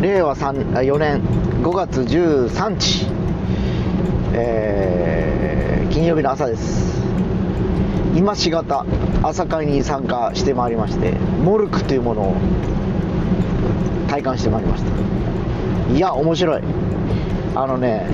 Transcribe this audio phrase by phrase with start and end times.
[0.00, 1.20] 令和4年
[1.62, 3.06] 5月13日、
[4.32, 7.02] えー、金曜日の朝です。
[8.14, 8.86] 今しがた
[9.22, 12.36] 朝会に参加してまいりましてモルクというものを
[14.08, 14.90] 体感してまいりました。
[15.92, 16.62] いや面白い。
[17.56, 18.06] あのね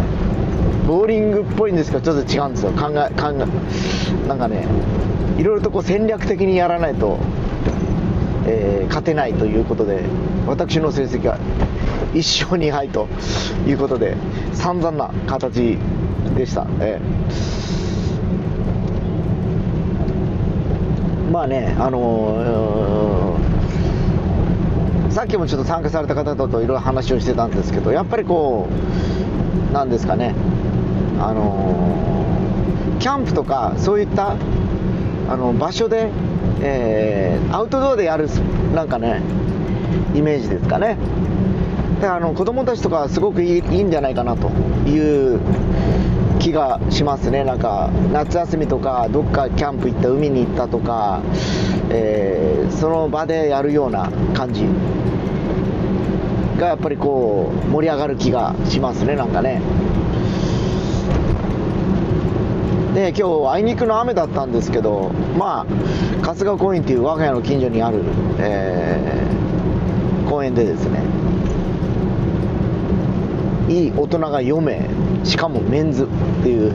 [0.87, 2.73] ボーリングっぽいんですけどちょっと違うんですよ。
[2.73, 4.66] 考え考えなんかね
[5.37, 7.19] いろいろとこう戦略的にやらないと、
[8.47, 10.05] えー、勝てないということで
[10.47, 11.39] 私の成績は
[12.12, 13.09] 1勝2敗と
[13.67, 14.17] いうことで
[14.53, 15.79] 散々な形
[16.37, 28.69] でした、えー、まあねあのー、さっきもちょっと参加された方といろいろ話をしてたんですけどやっぱりこ
[29.70, 30.34] うなんですかね
[31.20, 34.37] あのー、キャンプとかそういった
[35.29, 36.11] あの場所で、
[36.62, 38.28] えー、アウトドアでやる
[38.74, 39.23] なんかね
[40.14, 40.97] イメージですかね。
[42.00, 44.48] であの子供たちとかすごくいいいいんじゃないかなと
[44.89, 45.41] いう
[46.39, 47.44] 気がしますね。
[47.44, 51.20] なんか夏休みとかどっかキャンプ行った海に行ったとか、
[51.91, 54.64] えー、その場でやるような感じ
[56.58, 59.61] がやっぱりこう盛り上がる気がしますねなんかね。
[62.94, 68.02] で今日あいにくの雨だったんですけどまあ春日公園っていう我が家の近所にある、
[68.38, 71.00] えー、公園でですね
[73.68, 74.91] いい大人が4名
[75.24, 76.06] しかもメンズっ
[76.42, 76.74] ていう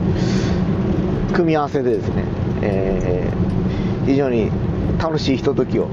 [1.34, 2.24] 組み合わせでですね、
[2.62, 4.50] えー、非常に
[4.98, 5.88] 楽しいひとときを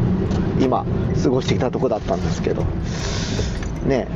[0.62, 0.86] 今
[1.22, 2.64] 過ごしてきたとこだったんですけど
[3.86, 4.08] ね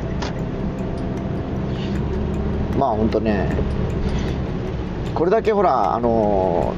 [2.80, 3.50] まあ本当ね
[5.18, 6.76] これだけほらあの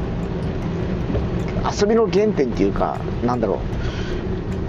[1.62, 3.60] ー、遊びの原点っていうかなんだろ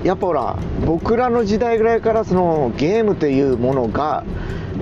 [0.04, 0.06] う。
[0.06, 4.24] やっぱほら僕らの時代ぐらいからそのゲームというものが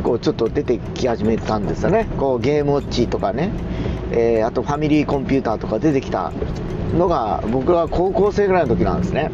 [0.03, 2.09] こうちょっと出てき始めたんですよね。
[2.19, 3.51] こうゲームウォッチとかね、
[4.11, 6.33] えー、あとファミリーコンピューターとか出てきた
[6.97, 9.31] のが僕は高校生ぐらいの時なんですね。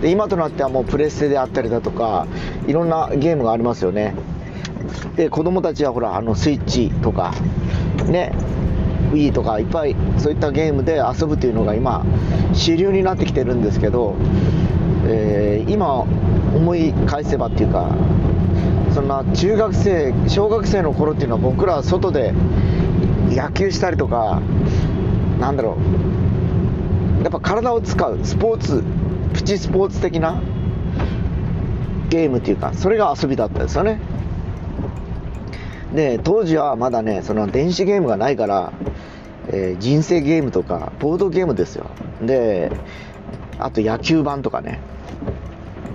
[0.00, 2.26] で今となってはもうプレステであったりだとか
[2.66, 4.14] いろんなゲームがありますよね。
[5.16, 7.34] で子供たちはほらあのスイッチとか
[8.06, 8.32] ね。
[9.12, 12.04] Wii とかいっぱいそういったゲームで遊ぶというのが今
[12.52, 14.16] 主流になってきてるんですけど、
[15.06, 17.94] えー、今思い返せばっていうか
[18.94, 22.32] そんな中学生小学生の頃っていうのは僕らは外で
[23.28, 24.40] 野球したりとか
[25.38, 25.76] なんだろ
[27.20, 28.84] うやっぱ体を使うスポーツ
[29.34, 30.40] プチスポーツ的な
[32.08, 34.00] ゲームっていうかそれが遊びだったですよね。
[35.94, 38.72] で当時はまだねその電子ゲームがないから
[39.48, 41.86] えー、人生ゲームとかボードゲームですよ。
[42.22, 42.70] で
[43.58, 44.80] あと野球盤とかね。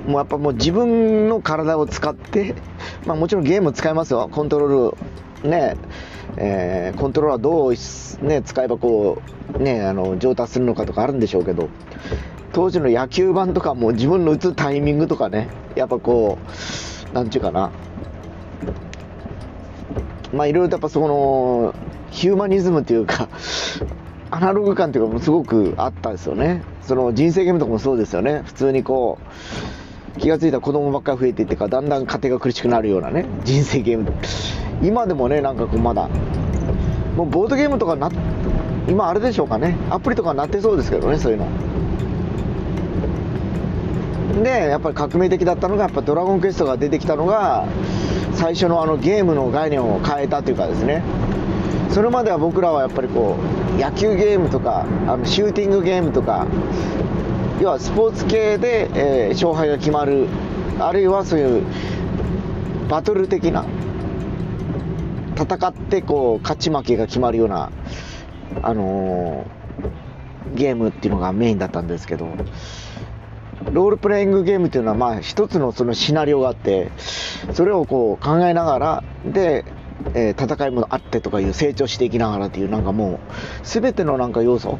[0.07, 2.56] もうやっぱもう自分の体を使って、
[3.06, 4.29] まあ、もちろんゲーム使いますよ。
[4.31, 5.75] コントロールね
[6.38, 9.22] えー、コントローラーどう、ね、使えばこ
[9.53, 11.68] う、ね、あの上達するのかとかあるんでしょうけど
[12.53, 16.38] 当時の野球盤とかも自分の打つタイミングとかねやっぱこ
[17.12, 17.72] うなんちゅうかな。
[20.33, 21.75] まあいろいろとやっぱその
[22.12, 23.28] ヒューマニズムというか
[24.30, 26.62] アナログ感というかもすごくあったんですよね。
[26.84, 28.44] その人生ゲームとかもそうですよね。
[28.46, 29.18] 普通にこ
[30.16, 34.14] う気が付いたら子供ばっかり増えていってかだんだん家庭が苦しくなるようなね人生ゲーム。
[34.82, 36.10] 今でもねなんかこうまだ
[37.16, 38.10] もうボードゲームとかな
[38.88, 39.76] 今あれでしょうかね。
[39.90, 41.48] アプリとかなってそうですけどねそういうの。
[44.44, 47.68] でやっぱり革命的だったのがやっぱドラゴンクエストが出てきたのが
[48.34, 51.04] 最初のあのゲームの概念を変えたというかですね。
[51.91, 53.38] それまでは僕らはやっぱりこ
[53.78, 56.47] う野球ゲームとかあのシューティングゲームとか
[57.62, 60.28] 要はスポーツ系で、えー、勝敗が決まる
[60.80, 61.63] あるいはそういう
[62.90, 63.66] バトル的な
[65.35, 67.72] 戦ってこう勝ち負けが決まるような、
[68.62, 72.28] あのー、ゲームっていうのがメインだったんですけど
[73.71, 76.89] ロールプレイングゲームっていうのはまあ一つのそのシナリオがあって
[77.54, 79.66] それをこう考えながらで
[80.13, 83.19] えー、戦いもあってとかいう成長していきながらっていうなんかもう
[83.63, 84.80] 全てのなんか要素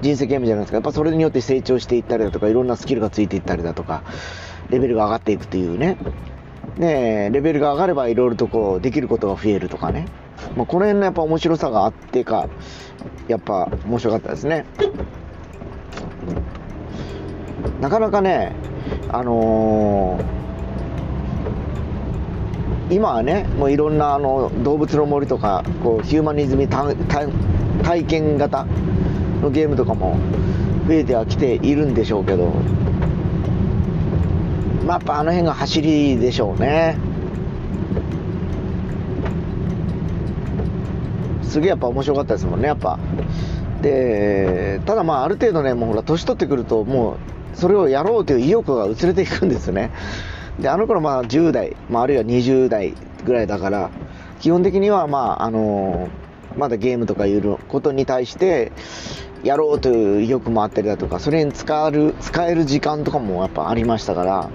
[0.00, 0.78] 人生ゲームじゃないですか。
[0.78, 4.02] やっぱそれによって成長していったりだとかいろんなスキルがついていったりだとか
[4.70, 5.96] レベルが上がっていくっていうね。
[6.78, 10.06] でレベルが上がればいろいろとこうできることが増えるとかね、
[10.56, 12.48] まあ、この辺のやっぱ面白さがあってか
[13.28, 14.64] やっぱ面白かったですね。
[17.80, 18.54] なかなかね
[19.10, 20.41] あのー
[22.90, 28.66] 今はねもういろんなあの動物の森とかこうヒューマニズム体験型
[29.40, 30.18] のゲームとかも
[30.86, 32.52] 増えてはきているんでしょうけど
[34.84, 36.96] まあ、やっぱあの辺が走りでしょうね。
[41.42, 42.98] すげえやっぱ面白かったですもんねやっぱ。
[43.80, 47.12] でただまあある程度ねもうほら年取ってくるとも
[47.54, 49.90] うそれをやろうという意欲が薄れていくんですね。
[50.62, 52.94] であの頃まあ10代、まあ、あるいは20代
[53.24, 53.90] ぐらいだから
[54.40, 56.08] 基本的にはまああの
[56.56, 58.70] まだゲームとかいうことに対して
[59.42, 64.50] やろうという意欲もあったりだとかそれに使える使える時間とかもやっぱありましたから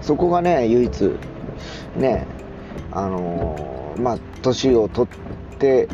[0.00, 1.10] そこがね唯一
[1.96, 2.26] ね
[2.90, 5.08] あのー、まあ年を取
[5.54, 5.88] って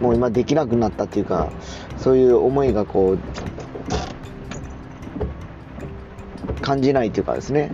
[0.00, 1.50] もう今できなくなったっていうか
[1.98, 3.18] そういう思いがこう
[6.64, 7.70] 感じないというかですね。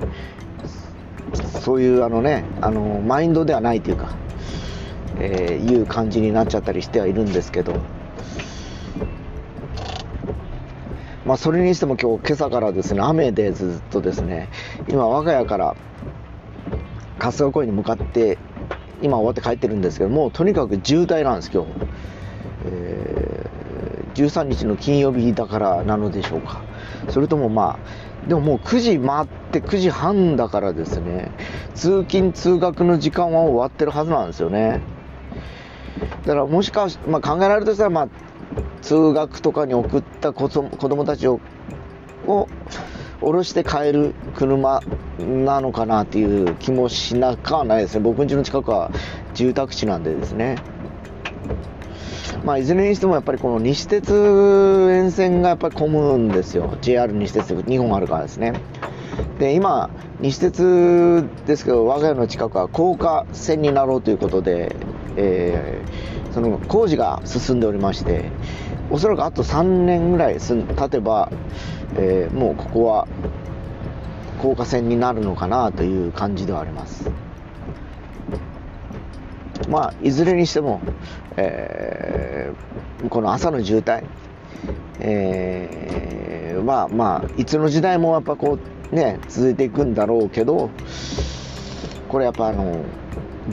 [1.62, 4.16] そういうあのねあのマインドではないというか
[5.20, 7.74] えー、いう感じになっちゃったりしてはいるんですけど、
[11.26, 14.48] まあ、それにしても今日今朝からですね雨でずっとですね
[14.88, 15.76] 今我が家から
[17.18, 18.38] 春日公園に向かって
[19.02, 21.70] 今終わって帰ってるんですけどもとにかく渋滞なんです今日、
[22.66, 23.39] えー、
[24.14, 26.62] 13日の金曜日だからなのでしょうか。
[27.08, 27.78] それともま
[28.24, 31.30] あでももう9時回って9時半だからですね。
[31.74, 34.80] 通勤通学の時間は終わってるはずなんですよね。
[36.26, 38.08] だからもしかし、まあ、考えられるとしたら、まあ、
[38.82, 41.40] 通学とかに送った子供たちを
[42.26, 42.48] を
[43.22, 44.80] 降ろして帰る車
[45.18, 48.00] なのかなっていう気もしなかはないですね。
[48.00, 48.90] 僕ん家の近くは
[49.34, 50.56] 住宅地なんでですね。
[52.44, 54.12] まあ、いずれにしてもやっぱりこの西鉄
[54.90, 56.76] 沿線がやっぱり混むんですよ。
[56.80, 58.54] JR 西鉄2本あるからですね。
[59.38, 59.90] で今
[60.20, 64.76] 西鉄ですけど我が家の近くは高架線になろうということで
[65.16, 68.30] えー、その工事が進んでおりまして
[68.90, 71.30] おそらくあと3年ぐらい経てば、
[71.96, 73.06] えー、もうここは
[74.40, 77.10] 高架線になるのかなという感じではあります。
[79.68, 80.80] まあいずれにしても、
[81.36, 84.04] えー、この朝の渋滞
[85.00, 88.58] えー、まあまあいつの時代もやっぱこ
[88.92, 90.70] うね続いていくんだろうけど
[92.08, 92.84] これやっぱあの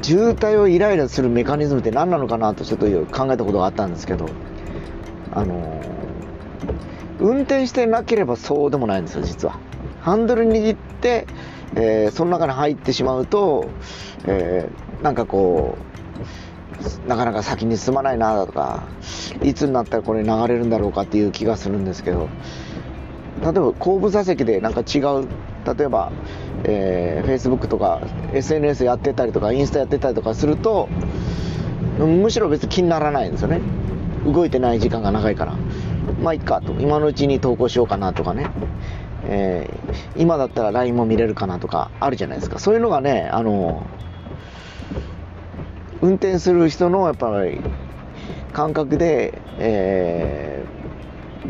[0.02, 4.28] 渋滞をイライラするメカニズムって何なのかなとちょっと考えたことがあったんですけど
[5.32, 5.82] あの
[7.20, 9.60] 運転してなければそうでもないんですよ実は。
[10.02, 11.28] ハンドル握って、
[11.76, 13.70] えー、その中に入ってしまうと、
[14.26, 15.97] えー、なんかこう
[17.08, 18.84] なかなか先に進まないなとか
[19.44, 22.30] いつになったらこれ流れるんだろうかっていう気がするんですけど。
[23.40, 25.28] 例えば後部座席でなんか違う
[25.78, 26.12] 例えば
[26.64, 28.02] えー、Facebook とか
[28.34, 30.90] SNS やってたりとかインスタやってたりとかすると
[32.00, 33.62] むしろ別に気にならないんですよね。
[34.26, 35.56] 動いてない時間が長いから。
[36.22, 36.74] まあいっかと。
[36.74, 38.52] 今のうちに投稿しようかなとかね、
[39.24, 42.60] えー、今だったら LINE も見れるかなとかあるじゃないですか。
[42.60, 43.84] そういうのがねあの
[46.02, 47.60] 運転する人のやっぱり
[48.54, 50.88] 感覚で、えー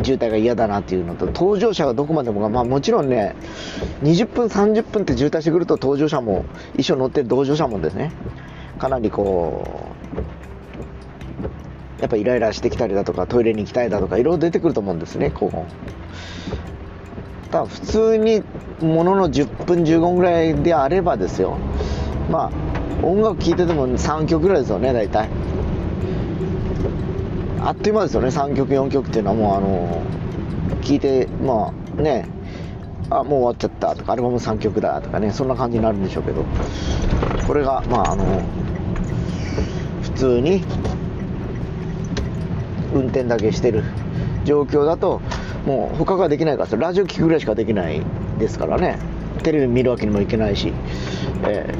[0.03, 3.35] 渋滞が嫌だなっていうのと搭乗者がどこまでもが、まあ、もちろんね
[4.03, 6.45] 20分30分って渋滞してくると搭乗者も
[6.77, 8.11] 一緒に乗ってる同乗者もですね
[8.77, 9.91] かなりこ
[11.97, 15.51] うやっぱイライラしてきたりだとかトイレに行きたいだとかいろいろ出てくると思うんですねこう。
[17.49, 18.43] ただ普通に
[18.81, 21.57] ものの10分15分ぐらいであればですよ。
[22.29, 25.29] まあ音楽聴いてても3曲ぐらいですよね大体。
[27.61, 30.01] あっという間ですよね3曲4曲っていうのはもうあの
[30.81, 32.27] 聞いてまあね。
[33.09, 36.43] あもう終わっちゃったとかアルバム3曲だとかねそんな感じになるんでしょうけど。
[37.45, 38.43] これがまああの
[40.01, 40.63] 普通に
[42.93, 43.83] 運転だけしてる
[44.43, 45.21] 状況だと
[45.65, 48.01] もう他ができないからラジオ聴くぐらいしかできない
[48.39, 48.99] ですからね。
[49.43, 50.73] テレビ見るわけにもいけないし、
[51.43, 51.77] えー、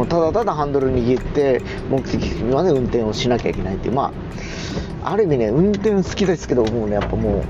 [0.00, 3.92] もうただただハンドル握って目的まで運転をしなきゃいけないっていう。
[3.92, 4.14] ま
[5.04, 7.44] あある意味ね運転好きですけどもうねやっぱもう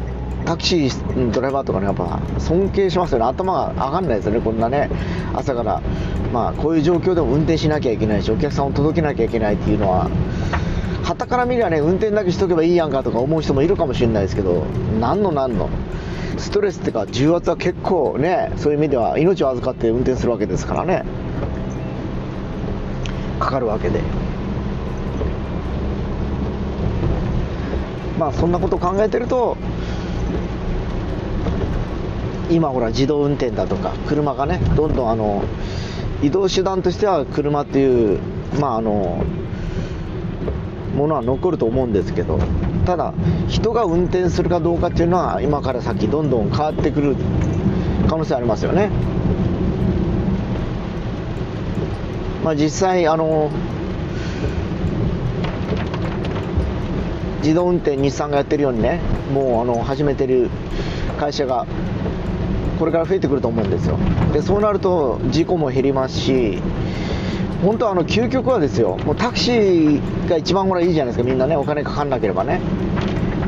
[0.45, 3.27] タクシードライバーとかねやっぱ尊敬しますよね。
[3.27, 4.91] 頭が上がんないですよねこんなね。
[5.33, 5.81] 朝から
[6.33, 10.11] まあこういう状況でも運転しなきゃいけないしお客さんを届けなきゃいけないっていうのは
[11.05, 14.65] 旗から見りゃね運転だけしとけばいいやんかとか思う人もいるかもしれないですけど
[14.99, 15.69] 何の何の
[16.37, 21.05] ストレスっていうか重圧は結構ねそういう意味では命を預かって運転するわけですからね。
[23.41, 24.01] かかるわけで。
[28.21, 29.57] まあそんなこと考えてると
[32.51, 35.43] 今ほら自動運転だとか車がねどんどんあの
[36.23, 38.21] 移動手段としては車っていう
[38.61, 39.25] まああの
[40.95, 42.39] ものは残ると思うんですけど
[42.85, 43.15] ただ
[43.49, 47.17] 人が運転するかどうかっていうのは今から先どんどん変わってくる
[48.07, 48.91] 可能性ありますよね
[52.45, 53.51] まあ実際あの
[57.43, 59.01] 自動運転日産がやってるようにね
[59.33, 60.51] もうあの始めてる
[61.19, 61.67] 会社が
[62.79, 63.99] これから増えてくると思うんですよ。
[64.33, 66.59] でそうなると事故も減りますし
[67.63, 71.29] 本当はあの究極はですよもうタクシーが一番これいいじゃないですか。
[71.29, 72.61] みんなねお金かかんなければね、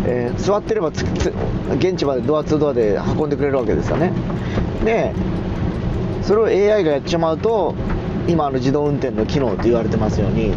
[0.06, 4.12] えー、座ってれば現地までドア2ドアで運んでくれるわけですよね。
[4.84, 5.14] で
[6.22, 6.44] それを
[6.74, 7.74] AI がやっちまうと
[8.28, 10.52] 今あの自動運転の機能と言われてますように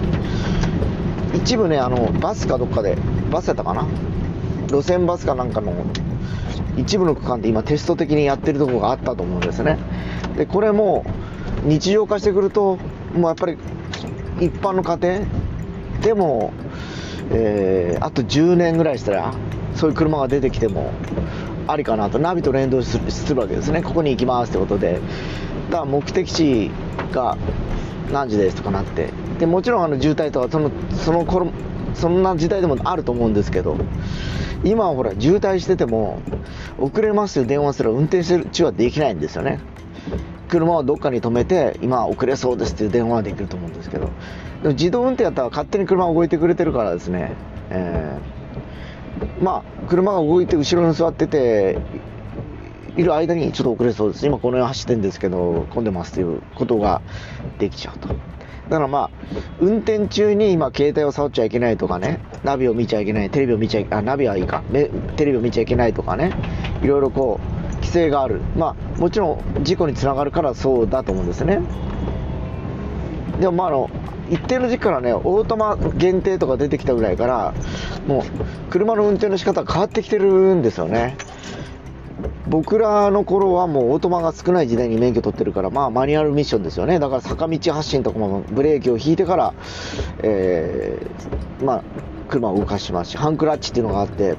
[1.34, 2.98] 一部ねあのバスかどっかで
[3.31, 3.88] バスやったかな？
[4.67, 5.74] 路線バスかなんかの
[6.77, 9.77] 一部の区間で今テスト的にやってるとこがあったと思うんですね。
[10.38, 11.05] でこれも
[11.63, 12.77] 日常化してくると
[13.13, 13.57] もうやっぱり
[14.39, 15.25] 一般の家庭
[16.01, 16.53] でも、
[17.31, 19.34] えー、あと10年ぐらいしたら
[19.75, 20.91] そういう車が出てきても
[21.67, 22.19] ありかなと。
[22.19, 22.98] ナビと連動す
[23.34, 23.81] るわけですね。
[23.81, 25.00] ここに行きますってことで。
[25.69, 26.72] だ目的地
[27.12, 27.38] が
[28.12, 29.10] 何時ですとかなって。
[29.39, 31.48] でもちろんあの渋滞とかそのその頃
[31.93, 33.77] そんな時代でもあると思うんですけど
[34.63, 36.22] 今はほら渋滞してても
[36.77, 39.60] 遅れますよ電話すら運転してる中はできないんですよね。
[40.48, 44.10] 車をどっかに止めて今遅れそうですっていう電話はできると思うんですけど。
[44.62, 47.34] でも自動運転やったら勝手に車が動いてくれてるからですね、
[47.69, 51.77] えー、まあ車が動いて後ろに座ってて
[52.98, 57.02] いる間にちょっと遅れそうです今この辺走ってるんですけど混んでますということが
[57.60, 58.10] できちゃうと
[58.70, 59.10] だからまあ、
[59.60, 66.34] 運転中に今、携帯を触っちゃいけないとかね、ナビを見ちゃいけない、テレビを見ちゃいあ、ナビはいいか、ねテレビを見ちゃいけないとかね、
[66.82, 68.42] いろいろこう、規制がある。
[68.58, 71.62] まあ、もちろん事故につながるからそうだと思うんですね。
[73.40, 73.90] でもまあ、あの、
[74.32, 77.54] 一定の時期からね、オートマ限定とか出てきたぐらいから、
[78.08, 81.18] もう、車の運転の仕方変わってきてるんですよね。
[82.48, 87.00] 僕らの頃はもうオートマが少ない時代に免許取ってるから、まあマニュアルミッションですよね。
[87.00, 89.54] だから坂道発進とかもブレーキを引いてから、
[90.22, 91.84] えー、まあ、
[92.30, 94.36] 車を動かしますし、ハンクラッチっていうのがあって、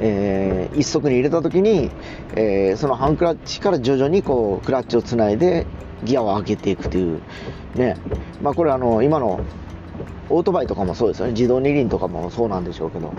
[0.00, 1.90] えー、一足に入れた時に、
[2.34, 5.66] えー、そのハンクラッチから徐々にこうクラッチをつないで
[6.04, 7.20] ギアを上げていくという
[7.74, 7.96] ね。
[8.42, 9.40] まあこれあの今の
[10.28, 11.32] オートバイとかもそうですよね。
[11.32, 13.12] 自動二輪とかもそうなんでしょうけど。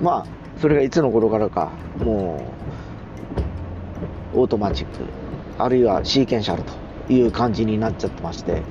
[0.00, 0.26] まあ
[0.60, 1.70] それがいつの頃からか
[2.04, 2.67] もう
[4.38, 4.92] オートマチック
[5.58, 8.62] あるいはシーケンシャルという感じになっちゃってまして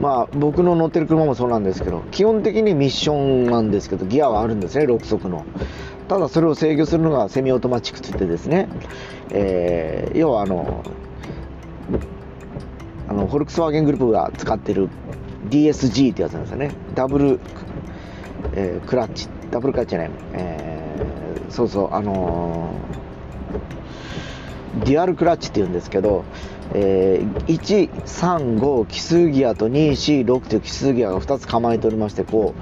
[0.00, 5.44] まあ僕の乗ってる車もそうなんですけど基本的にミッションなんですけどギアはあるんですね6速の。
[6.08, 8.68] ただそれを制御するのがセミオートマチックといってですね、
[9.30, 10.84] えー、要はあの
[13.08, 14.88] あのフォルクスワーゲングループが使ってる
[15.48, 16.72] DSG ってやつなんですよね。
[16.94, 17.40] ダブル、
[18.54, 19.28] えー、クラッチ。
[19.50, 23.81] ダブルクラッチじゃない、えー、そうそうあのー、
[24.80, 26.24] デュアルクラッチって言うんですけど、
[26.74, 32.54] えー、135奇数ギアと246という奇数ギアが2つ構えておりましてこ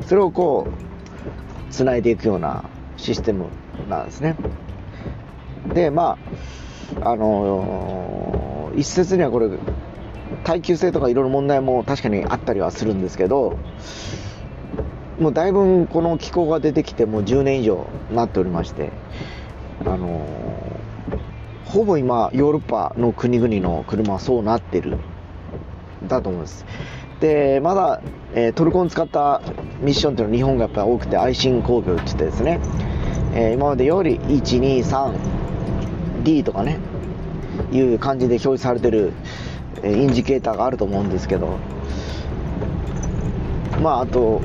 [0.00, 2.64] うそれをこうつないでいくような
[2.96, 3.46] システム
[3.88, 4.36] なんですね。
[5.74, 6.16] でま
[7.02, 9.50] ああのー、一説にはこれ
[10.44, 13.58] 耐久性とかいろいろ問題も確かにあったりはするんですけど
[15.20, 18.92] もうだいぶこの気候が出てきてもう10年以上なっておりまして
[19.84, 20.47] あの
[21.68, 24.96] ほぼ今ヨーロッパの国々の車はそうなってる
[26.06, 26.64] だと思います。
[27.20, 28.00] でまだ、
[28.34, 29.42] えー、トルコン使った
[29.82, 32.58] ミッションっていうのは日本がやっぱり多くて愛心工業って言ってですね、
[33.34, 36.78] えー、今までより 123D とかね
[37.70, 39.12] いう感じで表示されてる
[39.82, 41.58] えインジケーターがあると思うんですけど。
[43.82, 44.40] まああと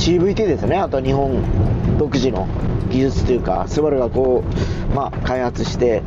[0.00, 0.78] CVT ですね。
[0.78, 1.44] あと日本
[1.98, 2.48] 独自の
[2.90, 4.42] 技術というかスバルがこ
[4.90, 6.02] う、まあ、開発して、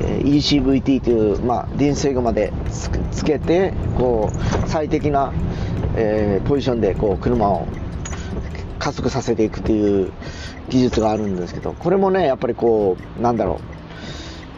[0.00, 2.52] え ECVT という、まあ、電制御まで
[3.10, 5.32] つけてこう最適な、
[5.96, 7.66] えー、ポジションでこう車を
[8.78, 10.12] 加速させていくという
[10.68, 13.58] 技術があるんですけどこれもねやっぱりこうなんだろう。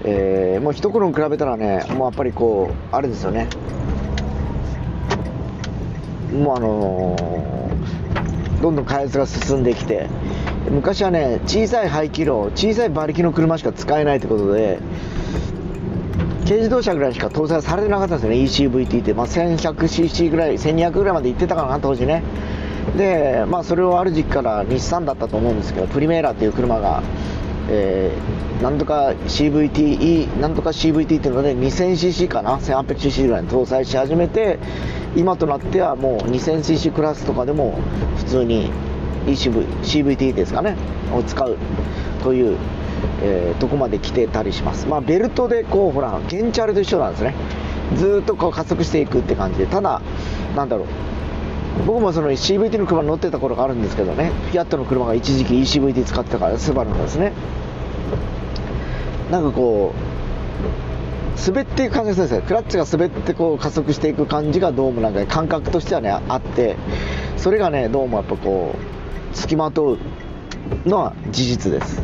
[0.07, 3.49] えー、もう一頃に比べたらねもうやっぱりこうあれですよね。
[6.35, 7.63] もうあのー、
[8.64, 10.09] どんどん開発が進んできて。
[10.71, 14.78] 昔はね小さい排気量小さい馬力の車しか使えないってことで
[16.44, 18.37] 軽自動車ぐらいしか搭載されてなかったんですよね。
[18.76, 22.23] ECVT って、まあ、1100cc ぐらい1200ぐらいまで行ってたかな当時ね。
[22.97, 27.02] でまあそれをある時期から日産だったと思うんですけどプリメーラっていう車が
[27.68, 34.59] えー、なんとか CVT、なんとか CVT っていうので 2000cc かな、1800cc ぐらいに搭載し始めて、
[35.16, 37.78] 今となってはもう 2000cc クラスとかでも
[38.18, 38.71] 普通に
[39.26, 40.76] ECV CVT ですかね
[41.12, 41.56] を使う
[42.23, 42.59] という、
[43.23, 44.87] えー、とこまで来てたりします。
[44.87, 47.35] まあベルトでこうほらゲンチャルと一緒なんですね。
[47.97, 49.66] ずっとこう加速していくって感じで。
[49.66, 50.02] ただ
[50.56, 50.87] なんだろう。
[51.87, 54.30] 僕もその CVT の車に乗ってた頃があるんですけどね。
[54.50, 57.33] フィアットの車が一時期 ECVT 使ってたからスバルのですね。
[59.30, 60.14] なんかこう
[61.47, 66.76] 滑っていく感じがするんですよクラッチが滑ってこう加速していく感じがどうもなんか感覚としてはねあって
[67.37, 68.75] それがねどうもやっぱこ
[69.33, 69.99] う付きまとう
[70.88, 72.00] のは事実です。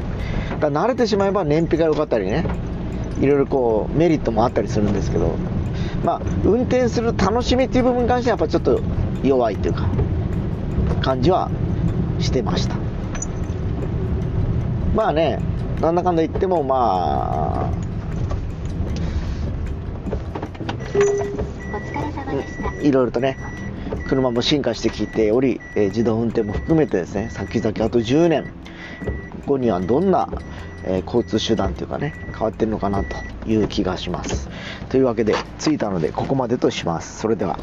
[0.50, 2.44] だから慣れてしまえば燃費が良かったりね
[3.20, 5.34] いろいろこうメリットもあったりするんですけど
[6.04, 8.80] まあ運転する楽しみっていう部分に関してはやっぱちょっと
[9.22, 9.88] 弱いっていうか
[11.00, 11.50] 感じは
[12.18, 12.76] してました。
[14.94, 15.38] まあね
[15.80, 17.79] なんだかんだ言ってもまあ
[22.82, 23.38] いろいろとね
[24.08, 28.44] 車も進化してきており、え、自動運転も含めてですね先々あと10年
[29.46, 30.28] 後にはどんな、
[30.84, 33.16] え、交通手段というかね変わってるのかなと
[33.48, 34.48] いう気がします。
[34.88, 37.20] というわけで着いたのでここまでとします。
[37.20, 37.58] それでは。